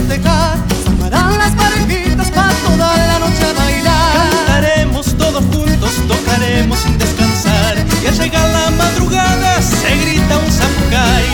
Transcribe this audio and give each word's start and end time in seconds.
festejar, 0.00 0.58
amarán 0.86 1.38
las 1.38 1.52
parejitas 1.52 2.30
para 2.30 2.52
toda 2.66 2.96
la 2.96 3.18
noche 3.18 3.44
a 3.44 3.52
bailar. 3.52 4.30
Cantaremos 4.30 5.16
todos 5.16 5.44
juntos, 5.52 5.92
tocaremos 6.08 6.78
sin 6.78 6.98
descansar, 6.98 7.76
y 8.02 8.06
al 8.06 8.18
llegar 8.18 8.48
la 8.48 8.70
madrugada 8.70 9.60
se 9.62 9.96
grita 9.96 10.38
un 10.38 10.52
samucay. 10.52 11.26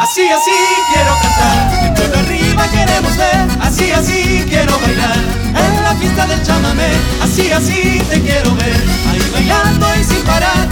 Así, 0.00 0.28
así 0.28 0.58
quiero 0.92 1.12
cantar, 1.22 2.04
en 2.04 2.18
arriba 2.18 2.68
queremos 2.70 3.16
ver, 3.16 3.48
así, 3.62 3.90
así 3.90 4.44
quiero 4.46 4.78
bailar, 4.78 5.18
en 5.56 5.82
la 5.82 5.94
fiesta 5.94 6.26
del 6.26 6.42
chamamé, 6.42 6.90
así, 7.22 7.50
así 7.50 8.02
te 8.10 8.20
quiero 8.20 8.54
ver, 8.56 8.76
ahí 9.10 9.30
bailando 9.32 9.86
y 9.98 10.04
sin 10.04 10.22
parar, 10.22 10.68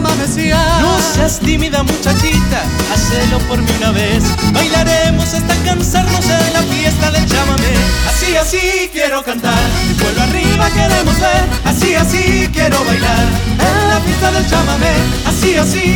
No 0.00 0.98
seas 1.14 1.40
tímida 1.40 1.82
muchachita, 1.82 2.62
hacelo 2.92 3.38
por 3.48 3.58
mí 3.62 3.70
una 3.78 3.92
vez. 3.92 4.24
Bailaremos 4.52 5.32
hasta 5.32 5.54
cansarnos 5.64 6.22
en 6.26 6.52
la 6.52 6.62
fiesta 6.62 7.10
del 7.12 7.24
chamamé. 7.24 7.72
Así, 8.06 8.36
así 8.36 8.90
quiero 8.92 9.22
cantar, 9.22 9.58
el 9.88 9.94
pueblo 9.96 10.22
arriba 10.22 10.68
queremos 10.70 11.18
ver. 11.18 11.44
Así, 11.64 11.94
así 11.94 12.46
quiero 12.52 12.84
bailar, 12.84 13.24
en 13.58 13.88
la 13.88 14.00
fiesta 14.00 14.32
del 14.32 14.46
chamamé. 14.46 14.92
Así, 15.26 15.56
así 15.56 15.95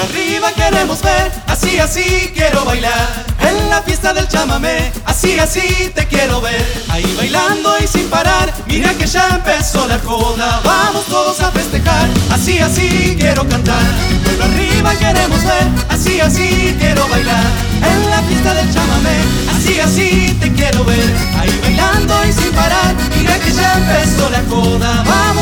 arriba 0.00 0.52
queremos 0.52 1.02
ver. 1.02 1.32
Así, 1.46 1.78
así 1.78 2.30
quiero 2.34 2.64
bailar, 2.64 3.24
en 3.40 3.70
la 3.70 3.82
fiesta 3.82 4.12
del 4.12 4.26
chamamé. 4.28 4.92
Así, 5.04 5.38
así 5.38 5.90
te 5.94 6.06
quiero 6.06 6.40
ver, 6.40 6.64
ahí 6.88 7.14
bailando 7.16 7.76
y 7.82 7.86
sin 7.86 8.08
parar. 8.08 8.52
Mira 8.66 8.94
que 8.94 9.06
ya 9.06 9.28
empezó 9.28 9.86
la 9.86 9.98
joda, 9.98 10.60
vamos 10.64 11.04
todos 11.06 11.40
a 11.40 11.50
festejar. 11.50 12.08
Así, 12.32 12.58
así 12.58 13.16
quiero 13.18 13.46
cantar, 13.48 13.82
pueblo 14.24 14.44
arriba 14.44 14.94
queremos 14.94 15.42
ver. 15.44 15.68
Así, 15.88 16.20
así 16.20 16.76
quiero 16.78 17.06
bailar, 17.08 17.44
en 17.82 18.10
la 18.10 18.22
fiesta 18.22 18.54
del 18.54 18.72
chamamé. 18.72 19.18
Así, 19.54 19.80
así 19.80 20.36
te 20.40 20.52
quiero 20.52 20.84
ver, 20.84 21.14
ahí 21.38 21.60
bailando 21.62 22.14
y 22.26 22.32
sin 22.32 22.52
parar. 22.52 22.94
Mira 23.16 23.38
que 23.38 23.52
ya 23.52 23.74
empezó 23.74 24.30
la 24.30 24.42
joda, 24.48 25.04
vamos 25.06 25.39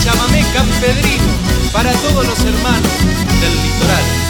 chamamé 0.00 0.42
campedrino 0.52 1.32
para 1.72 1.92
todos 1.92 2.26
los 2.26 2.40
hermanos 2.40 2.92
del 3.40 3.62
litoral. 3.62 4.23